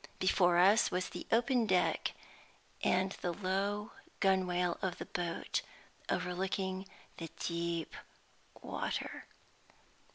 Before 0.17 0.57
us 0.57 0.89
was 0.89 1.09
the 1.09 1.27
open 1.31 1.67
deck, 1.67 2.13
and 2.83 3.11
the 3.21 3.31
low 3.33 3.91
gunwale 4.19 4.79
of 4.81 4.97
the 4.97 5.05
boat 5.05 5.61
overlooking 6.09 6.87
the 7.17 7.29
deep 7.37 7.93
water. 8.63 9.25